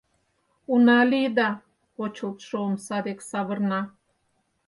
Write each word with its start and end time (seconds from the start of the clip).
Уна 0.71 0.99
лийыда!— 1.09 1.49
почылтшо 1.95 2.57
омса 2.67 2.97
дек 3.05 3.19
савырна. 3.29 3.81